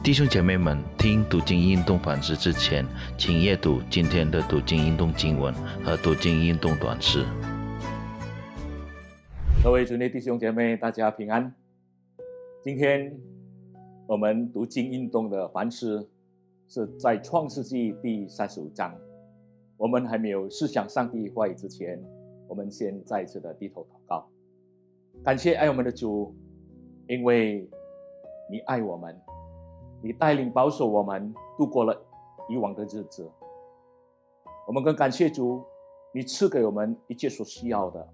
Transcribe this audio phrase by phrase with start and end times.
[0.00, 2.86] 弟兄姐妹们，听读经运动反思之前，
[3.18, 5.52] 请阅读今天的读经运动经文
[5.84, 7.26] 和读经运动短诗。
[9.62, 11.52] 各位主内弟兄姐妹，大家平安。
[12.62, 13.12] 今天
[14.06, 16.08] 我们读经运动的反思
[16.68, 18.96] 是在创世纪第三十五章。
[19.76, 22.00] 我们还没有思想上帝话语之前，
[22.46, 24.30] 我们先再一次的低头祷告，
[25.24, 26.34] 感谢爱我们的主，
[27.08, 27.68] 因为
[28.50, 29.14] 你爱我们。
[30.00, 32.00] 你带领保守我们度过了
[32.48, 33.28] 以往的日子，
[34.66, 35.64] 我们更感谢主，
[36.14, 38.08] 你赐给我们一切所需要的，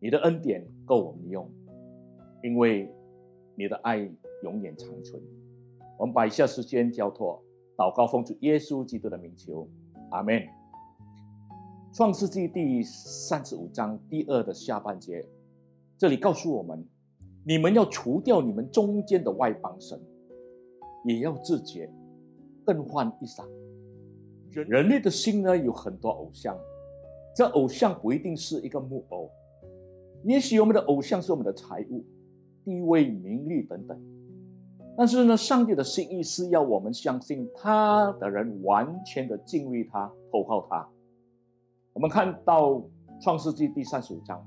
[0.00, 1.48] 你的恩典够我们用，
[2.42, 2.92] 因为
[3.54, 3.98] 你的爱
[4.42, 5.22] 永远长存。
[5.98, 7.40] 我们把以下时间交托，
[7.76, 9.68] 祷告奉主耶稣基督的名求，
[10.10, 10.42] 阿门。
[11.92, 15.24] 创世纪第三十五章第二的下半节，
[15.96, 16.86] 这里告诉我们，
[17.44, 20.00] 你们要除掉你们中间的外邦神。
[21.04, 21.90] 也要自觉
[22.64, 23.44] 更换一裳。
[24.50, 26.56] 人人类的心呢，有很多偶像，
[27.34, 29.30] 这偶像不一定是一个木偶，
[30.24, 32.04] 也许我们的偶像是我们的财物、
[32.64, 34.00] 地位、名利等等。
[34.96, 40.88] 但是呢，上帝的心意是要我们相信他的人完全的敬畏他、投靠他。
[41.92, 42.82] 我们看到
[43.20, 44.44] 创世纪第三十五章，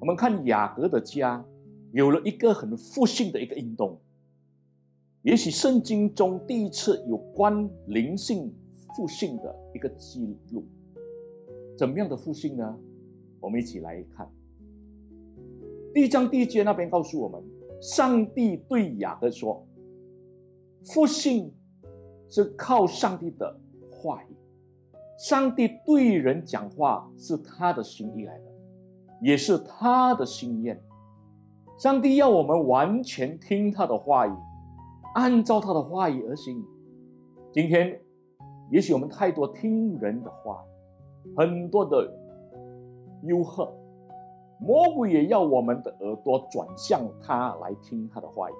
[0.00, 1.44] 我们看雅各的家
[1.92, 4.00] 有了一个很复兴的一个运动。
[5.22, 8.52] 也许圣经中第一次有关灵性
[8.96, 10.64] 复兴的一个记录，
[11.78, 12.76] 怎么样的复兴呢？
[13.38, 14.28] 我们一起来看
[15.94, 17.40] 第一章第一节那边告诉我们，
[17.80, 19.64] 上帝对雅各说
[20.92, 21.52] ：“复兴
[22.28, 23.60] 是靠上帝的
[23.92, 24.36] 话语，
[25.18, 28.44] 上帝对人讲话是他的心意来的，
[29.20, 30.82] 也是他的心愿。
[31.78, 34.32] 上帝要我们完全听他的话语。”
[35.14, 36.64] 按照他的话语而行。
[37.52, 38.00] 今天，
[38.70, 40.64] 也许我们太多听人的话，
[41.36, 42.10] 很多的
[43.22, 43.68] 诱惑，
[44.58, 48.54] 魔鬼也要我们的耳朵转向他来听他的话语。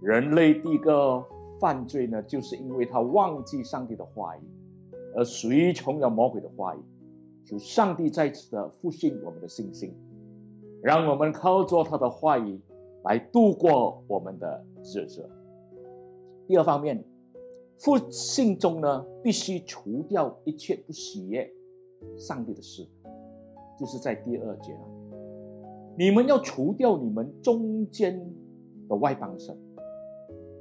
[0.00, 1.22] 人类第一个
[1.60, 4.40] 犯罪呢，就是因为他忘记上帝的话语，
[5.14, 6.78] 而随从了魔鬼的话语。
[7.44, 9.92] 求上帝再次的复兴我们的信心，
[10.82, 12.60] 让我们靠着他的话语
[13.02, 14.64] 来度过我们的
[14.94, 15.28] 日子。
[16.50, 17.00] 第二方面，
[17.78, 21.48] 复兴中呢，必须除掉一切不喜悦
[22.18, 22.84] 上帝的事，
[23.78, 24.80] 就是在第二节了，
[25.96, 28.20] 你们要除掉你们中间
[28.88, 29.56] 的外邦神。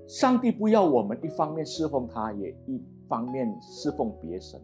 [0.08, 4.62] 上帝不要我们一方面侍奉他，也一方面侍奉别神。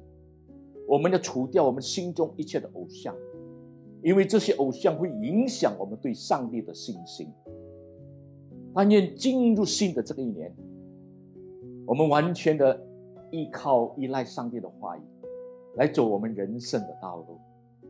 [0.87, 3.15] 我们要除掉我们心中一切的偶像，
[4.03, 7.27] 因为这些偶像会影响我们对上帝的信心。
[8.75, 10.55] 但愿进入新的这个一年。
[11.85, 12.79] 我们完全的
[13.31, 15.01] 依靠、依赖上帝的话语，
[15.75, 17.39] 来走我们人生的道路，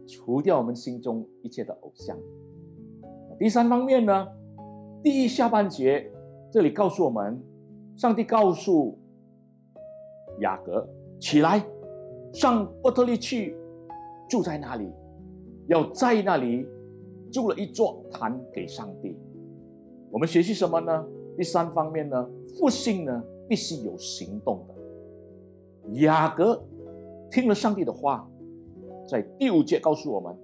[0.07, 2.17] 除掉我们心中一切的偶像。
[3.39, 4.27] 第三方面呢，
[5.01, 6.11] 第一下半节
[6.51, 7.41] 这里告诉我们，
[7.95, 8.97] 上帝告诉
[10.39, 10.87] 雅各
[11.19, 11.65] 起来，
[12.33, 13.55] 上伯特利去，
[14.29, 14.91] 住在那里，
[15.67, 16.67] 要在那里
[17.31, 19.17] 筑了一座坛给上帝。
[20.11, 21.05] 我们学习什么呢？
[21.37, 23.23] 第三方面呢，复兴呢？
[23.47, 24.75] 必须有行动的。
[26.01, 26.63] 雅各
[27.29, 28.27] 听了上帝的话，
[29.07, 30.35] 在第五节告诉我们，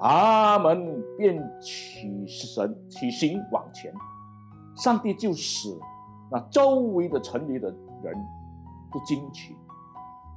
[0.00, 3.92] 阿们便起神起行往前，
[4.76, 5.68] 上帝就使
[6.30, 7.68] 那周围的城里的
[8.02, 8.14] 人
[8.90, 9.54] 不惊奇。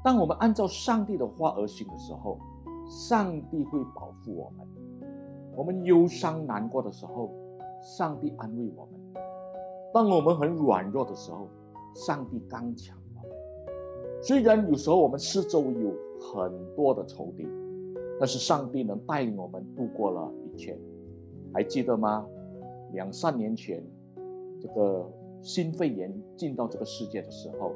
[0.03, 2.37] 当我们按照上帝的话而行的时候，
[2.87, 4.67] 上帝会保护我们。
[5.55, 7.33] 我们忧伤难过的时候，
[7.81, 8.99] 上帝安慰我们；
[9.93, 11.47] 当我们很软弱的时候，
[11.95, 13.37] 上帝刚强我们，
[14.21, 17.47] 虽然有时候我们四周有很多的仇敌，
[18.19, 20.77] 但是上帝能带领我们度过了一切。
[21.53, 22.27] 还记得吗？
[22.91, 23.81] 两三年前，
[24.59, 25.09] 这个
[25.41, 27.71] 新肺炎进到这个世界的时候，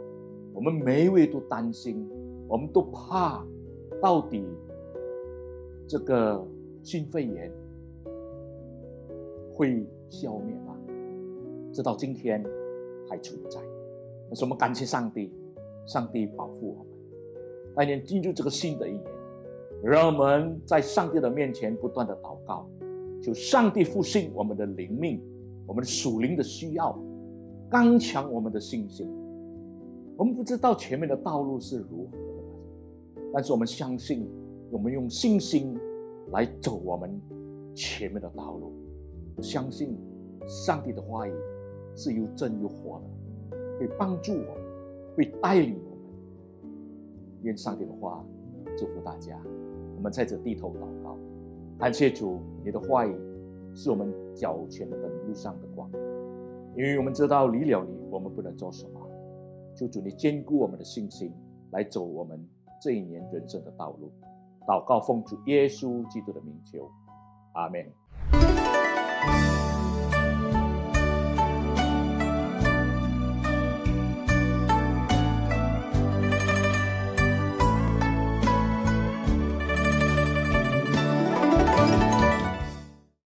[0.53, 2.05] 我们每一位都担心，
[2.47, 3.41] 我们都怕，
[4.01, 4.45] 到底
[5.87, 6.45] 这个
[6.83, 7.49] 新肺炎
[9.55, 10.75] 会消灭吗？
[11.71, 12.43] 直到今天
[13.07, 13.61] 还存在。
[14.29, 15.33] 那是我们感谢上帝，
[15.87, 16.85] 上帝保护我们。
[17.75, 19.03] 那年进入这个新的一年，
[19.83, 22.69] 让我们在上帝的面前不断的祷告，
[23.21, 25.21] 求上帝复兴我们的灵命，
[25.65, 26.97] 我们的属灵的需要，
[27.69, 29.09] 刚强我们的信心。
[30.17, 34.27] 我们不知道前面的道路是如何的，但是我们相信，
[34.69, 35.77] 我们用信心
[36.31, 37.09] 来走我们
[37.73, 38.73] 前面的道路。
[39.37, 39.97] 我相信
[40.45, 41.31] 上帝的话语
[41.95, 43.05] 是又真又活的。
[43.79, 44.55] 会帮助我们，
[45.15, 45.99] 会带领我们。
[47.43, 48.23] 愿上帝的话
[48.77, 49.39] 祝福大家。
[49.95, 51.17] 我们在这低头祷告，
[51.77, 53.15] 感谢主，你的话语
[53.73, 55.89] 是我们脚前的路上的光，
[56.75, 58.99] 因为我们知道离了你，我们不能做什么。
[59.75, 61.31] 求主你坚固我们的信心，
[61.71, 62.39] 来走我们
[62.81, 64.11] 这一年人生的道路。
[64.67, 66.89] 祷告奉主耶稣基督的名求，
[67.53, 67.85] 阿门。